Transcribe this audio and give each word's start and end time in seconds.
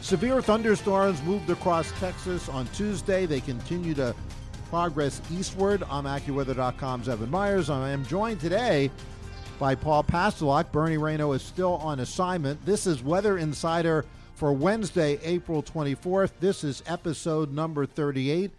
Severe 0.00 0.40
thunderstorms 0.40 1.20
moved 1.22 1.50
across 1.50 1.90
Texas 2.00 2.48
on 2.48 2.66
Tuesday. 2.68 3.26
They 3.26 3.40
continue 3.40 3.94
to 3.94 4.14
progress 4.70 5.20
eastward. 5.30 5.82
I'm 5.90 6.04
AccuWeather.com's 6.04 7.08
Evan 7.08 7.30
Myers. 7.30 7.68
I 7.68 7.90
am 7.90 8.04
joined 8.06 8.40
today 8.40 8.90
by 9.58 9.74
Paul 9.74 10.04
Pastelok. 10.04 10.70
Bernie 10.72 10.96
Rayno 10.96 11.34
is 11.34 11.42
still 11.42 11.74
on 11.74 12.00
assignment. 12.00 12.64
This 12.64 12.86
is 12.86 13.02
Weather 13.02 13.38
Insider 13.38 14.04
for 14.34 14.52
Wednesday, 14.52 15.18
April 15.24 15.62
24th. 15.62 16.30
This 16.40 16.64
is 16.64 16.82
episode 16.86 17.52
number 17.52 17.84
38. 17.84 18.52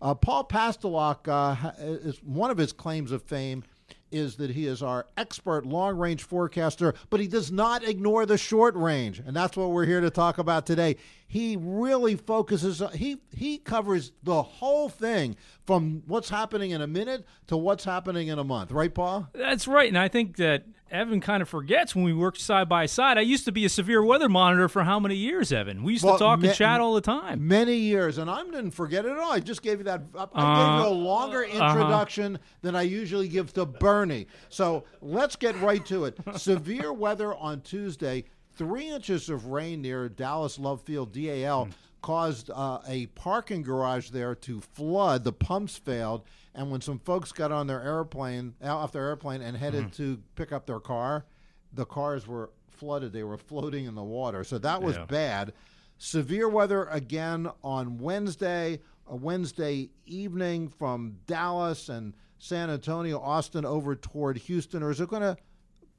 Uh, 0.00 0.14
Paul 0.14 0.44
Pastelok 0.44 1.28
uh, 1.28 1.72
is 1.78 2.22
one 2.24 2.50
of 2.50 2.56
his 2.56 2.72
claims 2.72 3.12
of 3.12 3.22
fame 3.22 3.62
is 4.10 4.36
that 4.36 4.50
he 4.50 4.66
is 4.66 4.82
our 4.82 5.06
expert 5.16 5.66
long 5.66 5.96
range 5.96 6.22
forecaster, 6.22 6.94
but 7.10 7.20
he 7.20 7.26
does 7.26 7.50
not 7.50 7.82
ignore 7.82 8.26
the 8.26 8.38
short 8.38 8.74
range. 8.76 9.18
And 9.18 9.34
that's 9.34 9.56
what 9.56 9.70
we're 9.70 9.86
here 9.86 10.00
to 10.00 10.10
talk 10.10 10.38
about 10.38 10.66
today. 10.66 10.96
He 11.26 11.56
really 11.60 12.16
focuses, 12.16 12.80
uh, 12.80 12.88
he, 12.88 13.18
he 13.36 13.58
covers 13.58 14.12
the 14.22 14.42
whole 14.42 14.88
thing 14.88 15.36
from 15.66 16.02
what's 16.06 16.30
happening 16.30 16.70
in 16.70 16.80
a 16.80 16.86
minute 16.86 17.26
to 17.48 17.56
what's 17.56 17.84
happening 17.84 18.28
in 18.28 18.38
a 18.38 18.44
month. 18.44 18.72
Right, 18.72 18.92
Paul? 18.92 19.28
That's 19.34 19.68
right. 19.68 19.88
And 19.88 19.98
I 19.98 20.08
think 20.08 20.36
that 20.36 20.64
Evan 20.90 21.20
kind 21.20 21.42
of 21.42 21.48
forgets 21.48 21.94
when 21.94 22.04
we 22.04 22.12
worked 22.12 22.40
side 22.40 22.68
by 22.68 22.86
side. 22.86 23.18
I 23.18 23.22
used 23.22 23.44
to 23.44 23.52
be 23.52 23.64
a 23.64 23.68
severe 23.68 24.02
weather 24.02 24.28
monitor 24.28 24.68
for 24.68 24.84
how 24.84 24.98
many 24.98 25.16
years, 25.16 25.52
Evan? 25.52 25.82
We 25.82 25.92
used 25.92 26.04
well, 26.04 26.14
to 26.14 26.18
talk 26.18 26.42
and 26.42 26.54
chat 26.54 26.80
all 26.80 26.94
the 26.94 27.00
time. 27.00 27.46
Many 27.46 27.76
years, 27.76 28.18
and 28.18 28.30
I 28.30 28.42
didn't 28.44 28.70
forget 28.70 29.04
it 29.04 29.12
at 29.12 29.18
all. 29.18 29.32
I 29.32 29.40
just 29.40 29.62
gave 29.62 29.78
you 29.78 29.84
that. 29.84 30.02
I 30.14 30.22
uh, 30.22 30.26
gave 30.26 30.84
you 30.84 30.88
a 30.88 30.90
uh, 30.90 30.94
longer 30.94 31.44
uh-huh. 31.44 31.68
introduction 31.68 32.36
uh-huh. 32.36 32.44
than 32.62 32.76
I 32.76 32.82
usually 32.82 33.28
give 33.28 33.52
to 33.54 33.66
Bernie. 33.66 34.26
So 34.48 34.84
let's 35.00 35.36
get 35.36 35.60
right 35.60 35.84
to 35.86 36.06
it. 36.06 36.18
severe 36.36 36.92
weather 36.92 37.34
on 37.34 37.60
Tuesday. 37.60 38.24
Three 38.54 38.88
inches 38.88 39.28
of 39.28 39.46
rain 39.46 39.82
near 39.82 40.08
Dallas 40.08 40.58
Love 40.58 40.82
Field, 40.82 41.12
DAL. 41.12 41.68
Caused 42.00 42.50
uh, 42.50 42.78
a 42.86 43.06
parking 43.06 43.62
garage 43.62 44.10
there 44.10 44.34
to 44.36 44.60
flood. 44.60 45.24
The 45.24 45.32
pumps 45.32 45.76
failed, 45.76 46.24
and 46.54 46.70
when 46.70 46.80
some 46.80 47.00
folks 47.00 47.32
got 47.32 47.50
on 47.50 47.66
their 47.66 47.82
airplane, 47.82 48.54
off 48.62 48.92
their 48.92 49.08
airplane, 49.08 49.42
and 49.42 49.56
headed 49.56 49.86
mm. 49.86 49.96
to 49.96 50.22
pick 50.36 50.52
up 50.52 50.66
their 50.66 50.80
car, 50.80 51.24
the 51.72 51.84
cars 51.84 52.26
were 52.26 52.50
flooded. 52.68 53.12
They 53.12 53.24
were 53.24 53.36
floating 53.36 53.86
in 53.86 53.94
the 53.94 54.02
water. 54.02 54.44
So 54.44 54.58
that 54.58 54.80
was 54.80 54.96
yeah. 54.96 55.04
bad. 55.06 55.52
Severe 55.98 56.48
weather 56.48 56.84
again 56.84 57.50
on 57.64 57.98
Wednesday, 57.98 58.80
a 59.08 59.16
Wednesday 59.16 59.90
evening 60.06 60.68
from 60.68 61.16
Dallas 61.26 61.88
and 61.88 62.14
San 62.38 62.70
Antonio, 62.70 63.18
Austin 63.18 63.64
over 63.64 63.96
toward 63.96 64.36
Houston. 64.38 64.82
Or 64.82 64.90
is 64.92 65.00
it 65.00 65.08
going 65.08 65.22
to, 65.22 65.36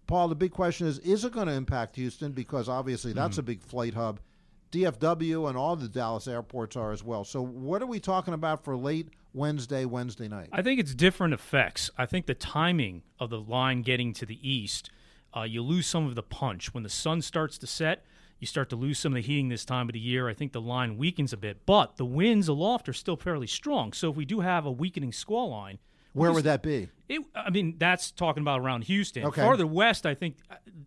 Paul? 0.07 0.29
The 0.29 0.35
big 0.35 0.51
question 0.51 0.87
is: 0.87 0.99
Is 0.99 1.25
it 1.25 1.33
going 1.33 1.47
to 1.47 1.53
impact 1.53 1.97
Houston? 1.97 2.31
Because 2.31 2.69
obviously 2.69 3.11
that's 3.11 3.35
mm. 3.35 3.39
a 3.39 3.43
big 3.43 3.61
flight 3.61 3.93
hub. 3.93 4.21
DFW 4.71 5.49
and 5.49 5.57
all 5.57 5.75
the 5.75 5.87
Dallas 5.87 6.27
airports 6.27 6.75
are 6.75 6.91
as 6.91 7.03
well. 7.03 7.23
So, 7.23 7.41
what 7.41 7.81
are 7.81 7.87
we 7.87 7.99
talking 7.99 8.33
about 8.33 8.63
for 8.63 8.75
late 8.75 9.09
Wednesday, 9.33 9.85
Wednesday 9.85 10.27
night? 10.27 10.49
I 10.51 10.61
think 10.61 10.79
it's 10.79 10.93
different 10.93 11.33
effects. 11.33 11.89
I 11.97 12.05
think 12.05 12.25
the 12.25 12.35
timing 12.35 13.03
of 13.19 13.29
the 13.29 13.39
line 13.39 13.81
getting 13.81 14.13
to 14.13 14.25
the 14.25 14.39
east, 14.47 14.89
uh, 15.35 15.43
you 15.43 15.61
lose 15.61 15.87
some 15.87 16.05
of 16.05 16.15
the 16.15 16.23
punch. 16.23 16.73
When 16.73 16.83
the 16.83 16.89
sun 16.89 17.21
starts 17.21 17.57
to 17.59 17.67
set, 17.67 18.03
you 18.39 18.47
start 18.47 18.69
to 18.69 18.75
lose 18.75 18.99
some 18.99 19.13
of 19.13 19.15
the 19.15 19.21
heating 19.21 19.49
this 19.49 19.65
time 19.65 19.89
of 19.89 19.93
the 19.93 19.99
year. 19.99 20.29
I 20.29 20.33
think 20.33 20.51
the 20.51 20.61
line 20.61 20.97
weakens 20.97 21.33
a 21.33 21.37
bit, 21.37 21.65
but 21.65 21.97
the 21.97 22.05
winds 22.05 22.47
aloft 22.47 22.87
are 22.87 22.93
still 22.93 23.17
fairly 23.17 23.47
strong. 23.47 23.93
So, 23.93 24.11
if 24.11 24.15
we 24.15 24.25
do 24.25 24.41
have 24.41 24.65
a 24.65 24.71
weakening 24.71 25.13
squall 25.13 25.49
line, 25.49 25.79
where 26.13 26.31
would 26.31 26.45
that 26.45 26.63
be? 26.63 26.89
It, 27.07 27.21
I 27.35 27.49
mean, 27.49 27.75
that's 27.77 28.11
talking 28.11 28.41
about 28.41 28.59
around 28.59 28.83
Houston. 28.83 29.25
Okay. 29.25 29.41
Farther 29.41 29.65
west, 29.65 30.05
I 30.05 30.13
think, 30.13 30.37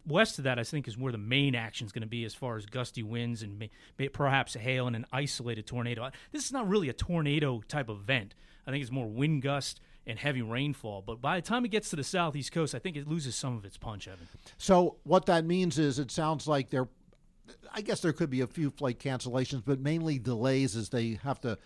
west 0.06 0.38
of 0.38 0.44
that, 0.44 0.58
I 0.58 0.62
think, 0.62 0.86
is 0.86 0.96
where 0.96 1.12
the 1.12 1.18
main 1.18 1.54
action 1.54 1.86
is 1.86 1.92
going 1.92 2.02
to 2.02 2.08
be 2.08 2.24
as 2.24 2.34
far 2.34 2.56
as 2.56 2.66
gusty 2.66 3.02
winds 3.02 3.42
and 3.42 3.58
may, 3.58 3.70
may, 3.98 4.08
perhaps 4.08 4.54
hail 4.54 4.86
and 4.86 4.94
an 4.94 5.06
isolated 5.12 5.66
tornado. 5.66 6.10
This 6.30 6.44
is 6.44 6.52
not 6.52 6.68
really 6.68 6.88
a 6.88 6.92
tornado 6.92 7.60
type 7.66 7.88
of 7.88 8.00
event. 8.00 8.34
I 8.66 8.70
think 8.70 8.82
it's 8.82 8.92
more 8.92 9.08
wind 9.08 9.42
gust 9.42 9.80
and 10.06 10.18
heavy 10.18 10.42
rainfall. 10.42 11.02
But 11.02 11.20
by 11.20 11.40
the 11.40 11.46
time 11.46 11.64
it 11.64 11.70
gets 11.70 11.90
to 11.90 11.96
the 11.96 12.04
southeast 12.04 12.52
coast, 12.52 12.74
I 12.74 12.78
think 12.78 12.96
it 12.96 13.08
loses 13.08 13.34
some 13.34 13.56
of 13.56 13.64
its 13.64 13.76
punch, 13.76 14.08
Evan. 14.08 14.28
So 14.58 14.96
what 15.04 15.26
that 15.26 15.44
means 15.44 15.78
is 15.78 15.98
it 15.98 16.10
sounds 16.10 16.46
like 16.46 16.70
there, 16.70 16.88
I 17.72 17.80
guess 17.80 18.00
there 18.00 18.12
could 18.12 18.30
be 18.30 18.40
a 18.40 18.46
few 18.46 18.70
flight 18.70 18.98
cancellations, 18.98 19.62
but 19.64 19.80
mainly 19.80 20.18
delays 20.18 20.76
as 20.76 20.88
they 20.88 21.18
have 21.22 21.40
to 21.42 21.58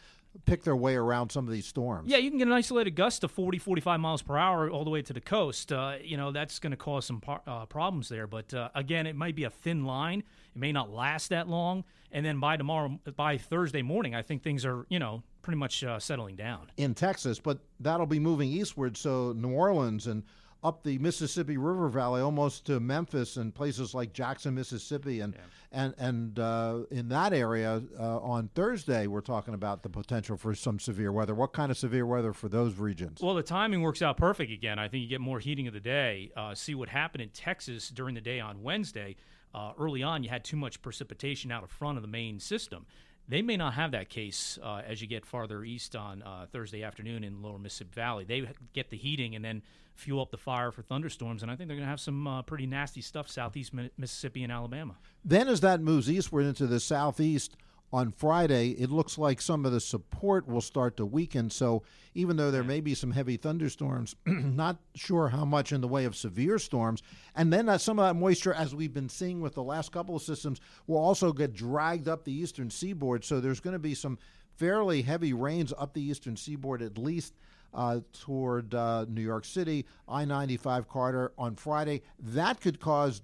pick 0.44 0.62
their 0.62 0.76
way 0.76 0.94
around 0.94 1.30
some 1.30 1.46
of 1.46 1.52
these 1.52 1.66
storms. 1.66 2.08
Yeah, 2.10 2.18
you 2.18 2.30
can 2.30 2.38
get 2.38 2.46
an 2.46 2.52
isolated 2.52 2.94
gust 2.94 3.24
of 3.24 3.30
40, 3.30 3.58
45 3.58 4.00
miles 4.00 4.22
per 4.22 4.36
hour 4.36 4.70
all 4.70 4.84
the 4.84 4.90
way 4.90 5.02
to 5.02 5.12
the 5.12 5.20
coast. 5.20 5.72
Uh, 5.72 5.96
you 6.02 6.16
know, 6.16 6.30
that's 6.32 6.58
going 6.58 6.70
to 6.72 6.76
cause 6.76 7.06
some 7.06 7.20
par- 7.20 7.42
uh, 7.46 7.66
problems 7.66 8.08
there. 8.08 8.26
But 8.26 8.52
uh, 8.52 8.68
again, 8.74 9.06
it 9.06 9.16
might 9.16 9.34
be 9.34 9.44
a 9.44 9.50
thin 9.50 9.84
line. 9.84 10.20
It 10.54 10.58
may 10.58 10.72
not 10.72 10.90
last 10.90 11.30
that 11.30 11.48
long. 11.48 11.84
And 12.12 12.24
then 12.24 12.38
by 12.38 12.56
tomorrow, 12.56 12.98
by 13.16 13.36
Thursday 13.38 13.82
morning, 13.82 14.14
I 14.14 14.22
think 14.22 14.42
things 14.42 14.64
are, 14.64 14.86
you 14.88 14.98
know, 14.98 15.22
pretty 15.42 15.58
much 15.58 15.84
uh, 15.84 15.98
settling 15.98 16.36
down. 16.36 16.70
In 16.76 16.94
Texas, 16.94 17.38
but 17.38 17.58
that'll 17.80 18.06
be 18.06 18.18
moving 18.18 18.50
eastward. 18.50 18.96
So 18.96 19.32
New 19.36 19.50
Orleans 19.52 20.06
and 20.06 20.22
up 20.66 20.82
the 20.82 20.98
Mississippi 20.98 21.56
River 21.56 21.88
Valley, 21.88 22.20
almost 22.20 22.66
to 22.66 22.80
Memphis 22.80 23.36
and 23.36 23.54
places 23.54 23.94
like 23.94 24.12
Jackson, 24.12 24.54
Mississippi, 24.54 25.20
and 25.20 25.34
yeah. 25.34 25.40
and 25.70 25.94
and 25.98 26.38
uh, 26.38 26.80
in 26.90 27.08
that 27.08 27.32
area 27.32 27.82
uh, 27.98 28.18
on 28.18 28.50
Thursday, 28.54 29.06
we're 29.06 29.20
talking 29.20 29.54
about 29.54 29.82
the 29.82 29.88
potential 29.88 30.36
for 30.36 30.54
some 30.54 30.80
severe 30.80 31.12
weather. 31.12 31.34
What 31.34 31.52
kind 31.52 31.70
of 31.70 31.78
severe 31.78 32.04
weather 32.04 32.32
for 32.32 32.48
those 32.48 32.74
regions? 32.74 33.20
Well, 33.22 33.34
the 33.36 33.42
timing 33.42 33.82
works 33.82 34.02
out 34.02 34.16
perfect 34.16 34.50
again. 34.50 34.78
I 34.78 34.88
think 34.88 35.02
you 35.02 35.08
get 35.08 35.20
more 35.20 35.38
heating 35.38 35.68
of 35.68 35.74
the 35.74 35.80
day. 35.80 36.32
Uh, 36.36 36.54
see 36.54 36.74
what 36.74 36.88
happened 36.88 37.22
in 37.22 37.28
Texas 37.30 37.88
during 37.88 38.14
the 38.14 38.20
day 38.20 38.40
on 38.40 38.62
Wednesday. 38.62 39.16
Uh, 39.54 39.72
early 39.78 40.02
on, 40.02 40.22
you 40.22 40.28
had 40.28 40.44
too 40.44 40.56
much 40.56 40.82
precipitation 40.82 41.50
out 41.50 41.62
of 41.62 41.70
front 41.70 41.96
of 41.96 42.02
the 42.02 42.08
main 42.08 42.38
system. 42.40 42.84
They 43.28 43.42
may 43.42 43.56
not 43.56 43.74
have 43.74 43.90
that 43.90 44.08
case 44.08 44.58
uh, 44.62 44.82
as 44.86 45.00
you 45.00 45.08
get 45.08 45.26
farther 45.26 45.64
east 45.64 45.96
on 45.96 46.22
uh, 46.22 46.46
Thursday 46.52 46.82
afternoon 46.84 47.24
in 47.24 47.42
lower 47.42 47.58
Mississippi 47.58 47.90
Valley. 47.94 48.24
They 48.24 48.48
get 48.72 48.90
the 48.90 48.96
heating 48.96 49.34
and 49.34 49.44
then 49.44 49.62
fuel 49.96 50.20
up 50.20 50.30
the 50.30 50.36
fire 50.36 50.70
for 50.70 50.82
thunderstorms, 50.82 51.42
and 51.42 51.50
I 51.50 51.56
think 51.56 51.68
they're 51.68 51.76
going 51.76 51.86
to 51.86 51.90
have 51.90 52.00
some 52.00 52.26
uh, 52.26 52.42
pretty 52.42 52.66
nasty 52.66 53.00
stuff 53.00 53.28
southeast 53.28 53.72
Mississippi 53.96 54.42
and 54.42 54.52
Alabama. 54.52 54.96
Then, 55.24 55.48
as 55.48 55.60
that 55.60 55.80
moves 55.80 56.10
eastward 56.10 56.44
into 56.44 56.66
the 56.66 56.78
southeast, 56.78 57.56
on 57.92 58.10
Friday, 58.10 58.70
it 58.70 58.90
looks 58.90 59.16
like 59.16 59.40
some 59.40 59.64
of 59.64 59.72
the 59.72 59.80
support 59.80 60.48
will 60.48 60.60
start 60.60 60.96
to 60.96 61.06
weaken. 61.06 61.50
So 61.50 61.82
even 62.14 62.36
though 62.36 62.50
there 62.50 62.64
may 62.64 62.80
be 62.80 62.94
some 62.94 63.12
heavy 63.12 63.36
thunderstorms, 63.36 64.16
not 64.26 64.78
sure 64.94 65.28
how 65.28 65.44
much 65.44 65.72
in 65.72 65.80
the 65.80 65.88
way 65.88 66.04
of 66.04 66.16
severe 66.16 66.58
storms. 66.58 67.02
And 67.34 67.52
then 67.52 67.68
uh, 67.68 67.78
some 67.78 67.98
of 67.98 68.06
that 68.06 68.18
moisture, 68.18 68.52
as 68.52 68.74
we've 68.74 68.92
been 68.92 69.08
seeing 69.08 69.40
with 69.40 69.54
the 69.54 69.62
last 69.62 69.92
couple 69.92 70.16
of 70.16 70.22
systems, 70.22 70.60
will 70.86 70.98
also 70.98 71.32
get 71.32 71.54
dragged 71.54 72.08
up 72.08 72.24
the 72.24 72.32
eastern 72.32 72.70
seaboard. 72.70 73.24
So 73.24 73.40
there's 73.40 73.60
going 73.60 73.74
to 73.74 73.78
be 73.78 73.94
some 73.94 74.18
fairly 74.56 75.02
heavy 75.02 75.32
rains 75.32 75.72
up 75.78 75.94
the 75.94 76.02
eastern 76.02 76.36
seaboard, 76.36 76.82
at 76.82 76.98
least. 76.98 77.34
Uh, 77.74 78.00
toward 78.14 78.74
uh, 78.74 79.04
New 79.06 79.20
York 79.20 79.44
City, 79.44 79.84
I 80.08 80.24
95 80.24 80.88
corridor 80.88 81.32
on 81.36 81.56
Friday. 81.56 82.00
That 82.18 82.58
could 82.62 82.80
cause 82.80 83.20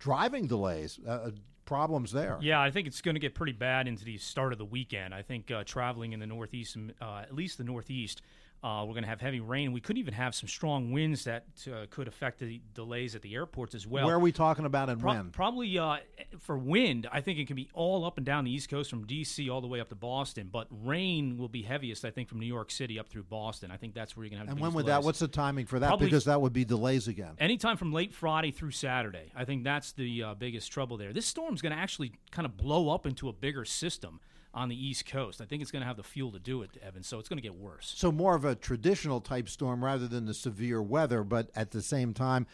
driving 0.00 0.48
delays. 0.48 0.98
Uh, 1.06 1.30
problems 1.64 2.12
there. 2.12 2.38
Yeah, 2.40 2.60
I 2.60 2.70
think 2.70 2.86
it's 2.86 3.00
going 3.00 3.14
to 3.14 3.20
get 3.20 3.34
pretty 3.34 3.52
bad 3.52 3.88
into 3.88 4.04
the 4.04 4.18
start 4.18 4.52
of 4.52 4.58
the 4.58 4.64
weekend. 4.64 5.14
I 5.14 5.22
think 5.22 5.50
uh, 5.50 5.64
traveling 5.64 6.12
in 6.12 6.20
the 6.20 6.26
Northeast, 6.26 6.76
uh, 7.00 7.18
at 7.22 7.34
least 7.34 7.58
the 7.58 7.64
Northeast, 7.64 8.22
uh, 8.64 8.82
we're 8.82 8.94
going 8.94 9.02
to 9.02 9.08
have 9.10 9.20
heavy 9.20 9.40
rain. 9.40 9.72
We 9.72 9.80
could 9.82 9.98
even 9.98 10.14
have 10.14 10.34
some 10.34 10.48
strong 10.48 10.90
winds 10.90 11.24
that 11.24 11.44
uh, 11.70 11.84
could 11.90 12.08
affect 12.08 12.38
the 12.38 12.62
delays 12.72 13.14
at 13.14 13.20
the 13.20 13.34
airports 13.34 13.74
as 13.74 13.86
well. 13.86 14.06
Where 14.06 14.14
are 14.14 14.20
we 14.20 14.32
talking 14.32 14.64
about 14.64 14.88
and 14.88 14.98
Pro- 14.98 15.12
when? 15.12 15.30
Probably 15.30 15.78
uh, 15.78 15.98
for 16.38 16.56
wind, 16.56 17.06
I 17.12 17.20
think 17.20 17.38
it 17.38 17.46
can 17.46 17.56
be 17.56 17.68
all 17.74 18.06
up 18.06 18.16
and 18.16 18.24
down 18.24 18.44
the 18.44 18.50
East 18.50 18.70
Coast 18.70 18.88
from 18.88 19.06
D.C. 19.06 19.50
all 19.50 19.60
the 19.60 19.66
way 19.66 19.80
up 19.80 19.90
to 19.90 19.94
Boston. 19.94 20.48
But 20.50 20.68
rain 20.70 21.36
will 21.36 21.50
be 21.50 21.60
heaviest, 21.60 22.06
I 22.06 22.10
think, 22.10 22.30
from 22.30 22.40
New 22.40 22.46
York 22.46 22.70
City 22.70 22.98
up 22.98 23.10
through 23.10 23.24
Boston. 23.24 23.70
I 23.70 23.76
think 23.76 23.92
that's 23.92 24.16
where 24.16 24.24
you're 24.24 24.30
going 24.30 24.40
to 24.40 24.46
have. 24.46 24.56
And 24.56 24.60
when 24.62 24.72
would 24.72 24.86
delays. 24.86 25.02
that? 25.02 25.04
What's 25.04 25.18
the 25.18 25.28
timing 25.28 25.66
for 25.66 25.78
that? 25.78 25.88
Probably 25.88 26.06
because 26.06 26.24
that 26.24 26.40
would 26.40 26.54
be 26.54 26.64
delays 26.64 27.06
again. 27.06 27.34
Anytime 27.38 27.76
from 27.76 27.92
late 27.92 28.14
Friday 28.14 28.50
through 28.50 28.70
Saturday. 28.70 29.30
I 29.36 29.44
think 29.44 29.64
that's 29.64 29.92
the 29.92 30.22
uh, 30.22 30.34
biggest 30.34 30.72
trouble 30.72 30.96
there. 30.96 31.12
This 31.12 31.26
storm's 31.26 31.60
going 31.60 31.74
to 31.74 31.78
actually 31.78 32.12
kind 32.30 32.46
of 32.46 32.56
blow 32.56 32.88
up 32.88 33.04
into 33.04 33.28
a 33.28 33.32
bigger 33.34 33.66
system 33.66 34.20
on 34.54 34.68
the 34.68 34.86
East 34.86 35.06
Coast. 35.06 35.40
I 35.40 35.44
think 35.44 35.60
it's 35.60 35.70
going 35.70 35.82
to 35.82 35.86
have 35.86 35.96
the 35.96 36.04
fuel 36.04 36.32
to 36.32 36.38
do 36.38 36.62
it, 36.62 36.70
Evan. 36.82 37.02
So 37.02 37.18
it's 37.18 37.28
going 37.28 37.38
to 37.38 37.42
get 37.42 37.56
worse. 37.56 37.92
So 37.96 38.12
more 38.12 38.34
of 38.34 38.44
a 38.44 38.54
traditional 38.54 39.20
type 39.20 39.48
storm 39.48 39.84
rather 39.84 40.06
than 40.06 40.26
the 40.26 40.34
severe 40.34 40.80
weather, 40.80 41.24
but 41.24 41.50
at 41.54 41.72
the 41.72 41.82
same 41.82 42.14
time, 42.14 42.46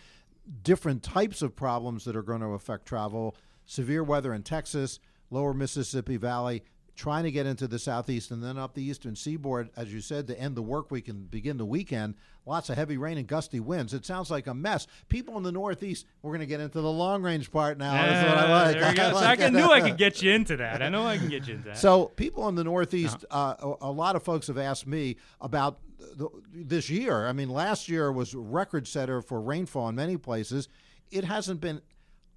different 0.63 1.03
types 1.03 1.43
of 1.43 1.55
problems 1.55 2.05
that 2.05 2.17
are 2.17 2.23
going 2.23 2.41
to 2.41 2.49
affect 2.49 2.87
travel. 2.87 3.37
Severe 3.67 4.03
weather 4.03 4.35
in 4.35 4.43
Texas, 4.43 4.99
lower 5.31 5.55
Mississippi 5.55 6.17
Valley, 6.17 6.65
trying 7.01 7.25
to 7.25 7.31
get 7.31 7.47
into 7.47 7.67
the 7.67 7.79
southeast 7.79 8.31
and 8.31 8.45
then 8.45 8.59
up 8.59 8.75
the 8.75 8.83
eastern 8.83 9.17
seaboard, 9.17 9.71
as 9.75 9.91
you 9.91 10.03
said, 10.03 10.27
to 10.27 10.39
end 10.39 10.55
the 10.55 10.61
work 10.61 10.91
week 10.91 11.09
and 11.09 11.31
begin 11.31 11.57
the 11.57 11.65
weekend. 11.65 12.15
Lots 12.45 12.69
of 12.69 12.77
heavy 12.77 12.99
rain 12.99 13.17
and 13.17 13.27
gusty 13.27 13.59
winds. 13.59 13.95
It 13.95 14.05
sounds 14.05 14.31
like 14.31 14.47
a 14.47 14.53
mess. 14.53 14.87
People 15.09 15.39
in 15.39 15.43
the 15.43 15.51
northeast, 15.51 16.05
we're 16.21 16.33
going 16.33 16.41
to 16.41 16.47
get 16.47 16.61
into 16.61 16.83
the 16.83 16.91
long 16.91 17.23
range 17.23 17.51
part 17.51 17.79
now. 17.79 17.95
That's 17.95 18.29
what 18.29 18.37
I 18.37 18.53
like. 18.53 18.79
There 18.79 18.91
you 18.91 18.97
go. 18.97 19.03
I, 19.09 19.13
like 19.13 19.41
I 19.41 19.49
knew 19.49 19.65
I 19.65 19.81
could 19.81 19.97
get 19.97 20.21
you 20.21 20.31
into 20.33 20.59
that. 20.59 20.83
I 20.83 20.91
know 20.91 21.07
I 21.07 21.17
can 21.17 21.31
get 21.31 21.49
you 21.49 21.55
into 21.55 21.69
that. 21.69 21.79
So, 21.79 22.07
people 22.17 22.47
in 22.51 22.55
the 22.55 22.65
northeast, 22.65 23.25
uh, 23.31 23.55
a, 23.59 23.87
a 23.87 23.91
lot 23.91 24.15
of 24.15 24.23
folks 24.23 24.49
have 24.49 24.59
asked 24.59 24.87
me 24.87 25.17
about 25.41 25.79
the, 25.99 26.29
this 26.53 26.91
year. 26.91 27.27
I 27.27 27.33
mean, 27.33 27.49
last 27.49 27.89
year 27.89 28.13
was 28.13 28.35
record 28.35 28.87
setter 28.87 29.23
for 29.23 29.41
rainfall 29.41 29.89
in 29.89 29.95
many 29.95 30.19
places. 30.19 30.69
It 31.11 31.25
hasn't 31.25 31.63
been 31.63 31.81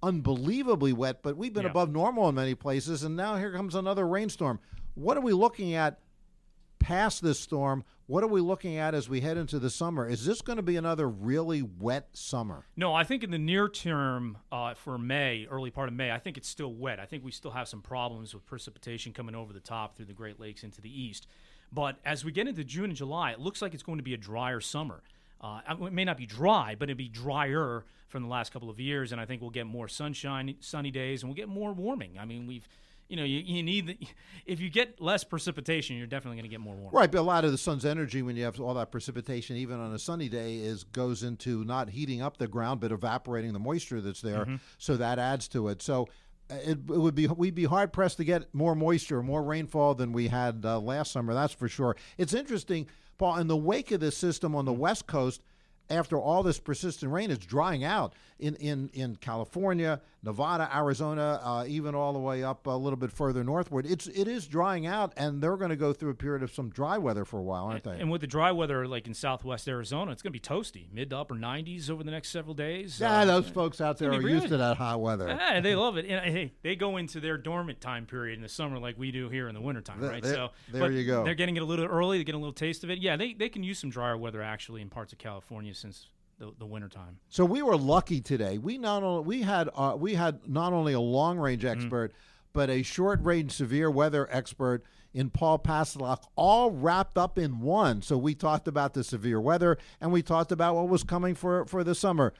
unbelievably 0.08 0.92
wet, 0.92 1.22
but 1.22 1.36
we've 1.36 1.54
been 1.54 1.64
Yeah. 1.64 1.70
above 1.70 1.90
normal 1.90 2.28
in 2.28 2.34
many 2.34 2.54
places, 2.54 3.02
and 3.02 3.16
now 3.16 3.36
here 3.36 3.52
comes 3.52 3.74
another 3.74 4.06
rainstorm. 4.06 4.60
What 4.94 5.16
are 5.16 5.22
we 5.22 5.32
looking 5.32 5.74
at 5.74 5.98
past 6.78 7.22
this 7.22 7.40
storm? 7.40 7.82
What 8.06 8.22
are 8.22 8.26
we 8.28 8.42
looking 8.42 8.76
at 8.76 8.94
as 8.94 9.08
we 9.08 9.22
head 9.22 9.38
into 9.38 9.58
the 9.58 9.70
summer? 9.70 10.06
Is 10.06 10.26
this 10.26 10.42
going 10.42 10.58
to 10.58 10.62
be 10.62 10.76
another 10.76 11.08
really 11.08 11.62
wet 11.62 12.10
summer? 12.12 12.66
No, 12.76 12.92
I 12.94 13.02
think 13.04 13.24
in 13.24 13.30
the 13.30 13.38
near 13.38 13.66
term 13.68 14.36
uh, 14.52 14.74
for 14.74 14.98
May, 14.98 15.46
early 15.50 15.70
part 15.70 15.88
of 15.88 15.94
May, 15.94 16.10
I 16.10 16.18
think 16.18 16.36
it's 16.36 16.48
still 16.48 16.74
wet. 16.74 17.00
I 17.00 17.06
think 17.06 17.24
we 17.24 17.30
still 17.30 17.52
have 17.52 17.66
some 17.66 17.80
problems 17.80 18.34
with 18.34 18.44
precipitation 18.44 19.14
coming 19.14 19.34
over 19.34 19.54
the 19.54 19.60
top 19.60 19.96
through 19.96 20.06
the 20.06 20.12
Great 20.12 20.38
Lakes 20.38 20.62
into 20.62 20.82
the 20.82 20.90
east. 21.02 21.26
But 21.72 21.96
as 22.04 22.24
we 22.26 22.30
get 22.30 22.46
into 22.46 22.62
June 22.62 22.84
and 22.90 22.94
July, 22.96 23.32
it 23.32 23.40
looks 23.40 23.62
like 23.62 23.72
it's 23.72 23.82
going 23.82 23.98
to 23.98 24.04
be 24.04 24.12
a 24.12 24.18
drier 24.18 24.60
summer. 24.60 25.02
Uh, 25.40 25.60
it 25.68 25.92
may 25.92 26.04
not 26.04 26.16
be 26.16 26.26
dry, 26.26 26.74
but 26.78 26.88
it'd 26.88 26.96
be 26.96 27.08
drier 27.08 27.84
from 28.08 28.22
the 28.22 28.28
last 28.28 28.52
couple 28.52 28.70
of 28.70 28.78
years, 28.78 29.12
and 29.12 29.20
I 29.20 29.26
think 29.26 29.42
we'll 29.42 29.50
get 29.50 29.66
more 29.66 29.88
sunshine, 29.88 30.54
sunny 30.60 30.90
days, 30.90 31.22
and 31.22 31.30
we'll 31.30 31.36
get 31.36 31.48
more 31.48 31.72
warming. 31.72 32.16
I 32.18 32.24
mean, 32.24 32.46
we've, 32.46 32.66
you 33.08 33.16
know, 33.16 33.24
you, 33.24 33.40
you 33.40 33.62
need 33.62 33.86
the, 33.88 33.98
if 34.46 34.60
you 34.60 34.70
get 34.70 35.00
less 35.00 35.24
precipitation, 35.24 35.96
you're 35.96 36.06
definitely 36.06 36.36
going 36.36 36.48
to 36.48 36.54
get 36.54 36.60
more 36.60 36.74
warming. 36.74 36.96
Right, 36.96 37.10
but 37.10 37.18
a 37.18 37.22
lot 37.22 37.44
of 37.44 37.50
the 37.50 37.58
sun's 37.58 37.84
energy 37.84 38.22
when 38.22 38.36
you 38.36 38.44
have 38.44 38.60
all 38.60 38.74
that 38.74 38.90
precipitation, 38.90 39.56
even 39.56 39.80
on 39.80 39.92
a 39.92 39.98
sunny 39.98 40.28
day, 40.28 40.58
is 40.58 40.84
goes 40.84 41.22
into 41.22 41.64
not 41.64 41.90
heating 41.90 42.22
up 42.22 42.38
the 42.38 42.46
ground 42.46 42.80
but 42.80 42.92
evaporating 42.92 43.52
the 43.52 43.58
moisture 43.58 44.00
that's 44.00 44.20
there. 44.20 44.46
So 44.78 44.96
that 44.96 45.18
adds 45.18 45.48
to 45.48 45.68
it. 45.68 45.82
So 45.82 46.08
it, 46.50 46.78
it 46.78 46.86
would 46.86 47.14
be 47.14 47.26
we'd 47.26 47.54
be 47.54 47.64
hard 47.64 47.92
pressed 47.92 48.18
to 48.18 48.24
get 48.24 48.54
more 48.54 48.74
moisture, 48.74 49.22
more 49.22 49.42
rainfall 49.42 49.94
than 49.94 50.12
we 50.12 50.28
had 50.28 50.64
uh, 50.64 50.78
last 50.78 51.12
summer. 51.12 51.34
That's 51.34 51.54
for 51.54 51.68
sure. 51.68 51.96
It's 52.18 52.34
interesting, 52.34 52.86
Paul. 53.18 53.38
In 53.38 53.48
the 53.48 53.56
wake 53.56 53.90
of 53.90 54.00
this 54.00 54.16
system 54.16 54.54
on 54.54 54.64
the 54.64 54.72
west 54.72 55.06
coast. 55.06 55.42
After 55.90 56.18
all 56.18 56.42
this 56.42 56.58
persistent 56.58 57.12
rain, 57.12 57.30
it's 57.30 57.44
drying 57.44 57.84
out 57.84 58.14
in, 58.38 58.54
in, 58.56 58.88
in 58.94 59.16
California, 59.16 60.00
Nevada, 60.24 60.70
Arizona, 60.74 61.40
uh, 61.42 61.64
even 61.68 61.94
all 61.94 62.12
the 62.12 62.18
way 62.18 62.42
up 62.42 62.66
a 62.66 62.70
little 62.70 62.96
bit 62.96 63.12
further 63.12 63.44
northward. 63.44 63.86
It's 63.86 64.06
it 64.06 64.26
is 64.26 64.46
drying 64.46 64.86
out, 64.86 65.12
and 65.16 65.42
they're 65.42 65.56
going 65.56 65.70
to 65.70 65.76
go 65.76 65.92
through 65.92 66.10
a 66.10 66.14
period 66.14 66.42
of 66.42 66.52
some 66.52 66.70
dry 66.70 66.96
weather 66.98 67.24
for 67.24 67.38
a 67.38 67.42
while, 67.42 67.66
aren't 67.66 67.84
they? 67.84 67.98
And 68.00 68.10
with 68.10 68.22
the 68.22 68.26
dry 68.26 68.50
weather, 68.52 68.86
like 68.88 69.06
in 69.06 69.14
southwest 69.14 69.68
Arizona, 69.68 70.12
it's 70.12 70.22
going 70.22 70.32
to 70.32 70.38
be 70.38 70.40
toasty, 70.40 70.86
mid 70.92 71.10
to 71.10 71.18
upper 71.18 71.34
90s 71.34 71.90
over 71.90 72.02
the 72.02 72.10
next 72.10 72.30
several 72.30 72.54
days. 72.54 72.98
Yeah, 73.00 73.20
Uh, 73.20 73.24
those 73.26 73.48
folks 73.48 73.80
out 73.80 73.98
there 73.98 74.12
are 74.12 74.20
used 74.22 74.48
to 74.48 74.56
that 74.56 74.76
hot 74.78 75.00
weather. 75.00 75.28
Yeah, 75.44 75.60
they 75.60 75.74
love 75.74 75.96
it. 75.98 76.06
And 76.06 76.32
hey, 76.34 76.52
they 76.62 76.74
go 76.74 76.96
into 76.96 77.20
their 77.20 77.36
dormant 77.36 77.80
time 77.80 78.06
period 78.06 78.36
in 78.36 78.42
the 78.42 78.48
summer 78.48 78.78
like 78.78 78.98
we 78.98 79.10
do 79.12 79.28
here 79.28 79.48
in 79.48 79.54
the 79.54 79.60
wintertime, 79.60 80.00
right? 80.00 80.22
there- 80.22 80.34
so 80.34 80.50
there 80.72 80.90
you 80.90 81.04
go. 81.06 81.22
They're 81.24 81.34
getting 81.34 81.56
it 81.56 81.62
a 81.62 81.66
little 81.66 81.84
early. 81.84 82.16
They're 82.18 82.24
getting 82.24 82.40
a 82.40 82.42
little 82.44 82.52
taste 82.54 82.82
of 82.82 82.90
it. 82.90 82.98
Yeah, 83.00 83.16
they, 83.16 83.34
they 83.34 83.48
can 83.48 83.62
use 83.62 83.78
some 83.78 83.90
drier 83.90 84.16
weather 84.16 84.42
actually 84.42 84.80
in 84.80 84.88
parts 84.90 85.12
of 85.12 85.18
California 85.18 85.74
since 85.74 86.08
the, 86.38 86.52
the 86.58 86.66
wintertime. 86.66 87.18
So 87.28 87.44
we 87.44 87.62
were 87.62 87.76
lucky 87.76 88.20
today. 88.20 88.58
We 88.58 88.78
not 88.78 89.02
only 89.02 89.24
we 89.24 89.42
had 89.42 89.68
uh, 89.74 89.94
we 89.98 90.14
had 90.14 90.48
not 90.48 90.72
only 90.72 90.92
a 90.92 91.00
long 91.00 91.38
range 91.38 91.62
Mm-hmm. 91.64 91.80
expert, 91.82 92.12
but 92.52 92.70
a 92.70 92.82
short 92.82 93.22
range 93.22 93.52
severe 93.52 93.90
weather 93.90 94.28
expert 94.30 94.84
in 95.12 95.30
Paul 95.30 95.60
Pastelok, 95.60 96.24
all 96.34 96.70
wrapped 96.72 97.16
up 97.16 97.38
in 97.38 97.60
one. 97.60 98.02
So 98.02 98.18
we 98.18 98.34
talked 98.34 98.66
about 98.66 98.94
the 98.94 99.04
severe 99.04 99.40
weather, 99.40 99.78
and 100.00 100.10
we 100.12 100.22
talked 100.22 100.50
about 100.50 100.74
what 100.74 100.88
was 100.88 101.04
coming 101.04 101.34
for 101.36 101.64
for 101.66 101.84
the 101.84 101.94
summer. 101.94 102.32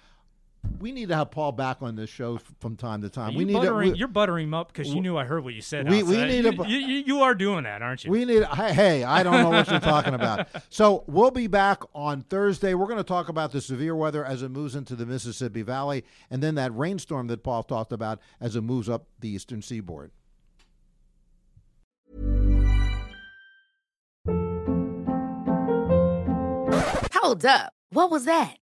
We 0.80 0.92
need 0.92 1.08
to 1.08 1.16
have 1.16 1.30
Paul 1.30 1.52
back 1.52 1.78
on 1.82 1.96
this 1.96 2.10
show 2.10 2.38
from 2.60 2.76
time 2.76 3.00
to 3.02 3.08
time. 3.08 3.34
we 3.34 3.44
need 3.44 3.60
to, 3.62 3.72
we, 3.74 3.94
you're 3.94 4.06
buttering 4.08 4.48
him 4.48 4.54
up 4.54 4.72
because 4.72 4.92
you 4.92 5.00
knew 5.00 5.16
I 5.16 5.24
heard 5.24 5.42
what 5.44 5.54
you 5.54 5.62
said. 5.62 5.88
we- 5.88 6.02
we 6.02 6.22
need 6.24 6.44
you, 6.44 6.50
a 6.62 6.68
you, 6.68 6.76
you- 6.78 7.04
you 7.06 7.20
are 7.22 7.34
doing 7.34 7.64
that, 7.64 7.80
aren't 7.80 8.04
you? 8.04 8.10
We 8.10 8.24
need. 8.24 8.44
Hey, 8.44 8.72
hey, 8.74 9.04
I 9.04 9.22
don't 9.22 9.40
know 9.42 9.50
what 9.50 9.70
you're 9.70 9.80
talking 9.80 10.14
about. 10.14 10.48
So 10.70 11.04
we'll 11.06 11.30
be 11.30 11.46
back 11.46 11.82
on 11.94 12.22
Thursday. 12.22 12.74
We're 12.74 12.86
going 12.86 12.98
to 12.98 13.04
talk 13.04 13.28
about 13.28 13.52
the 13.52 13.60
severe 13.60 13.94
weather 13.94 14.24
as 14.24 14.42
it 14.42 14.50
moves 14.50 14.74
into 14.74 14.96
the 14.96 15.06
Mississippi 15.06 15.62
Valley, 15.62 16.04
and 16.30 16.42
then 16.42 16.54
that 16.56 16.74
rainstorm 16.74 17.28
that 17.28 17.42
Paul 17.42 17.62
talked 17.62 17.92
about 17.92 18.18
as 18.40 18.56
it 18.56 18.62
moves 18.62 18.88
up 18.88 19.06
the 19.20 19.28
eastern 19.28 19.62
seaboard. 19.62 20.10
Hold 27.14 27.44
up. 27.46 27.72
What 27.90 28.10
was 28.10 28.24
that? 28.26 28.56